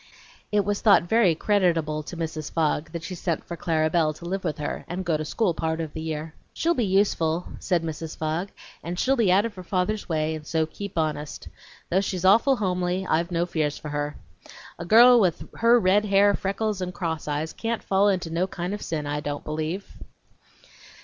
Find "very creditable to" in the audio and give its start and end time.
1.03-2.17